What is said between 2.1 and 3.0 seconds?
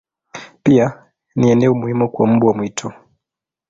kwa mbwa mwitu.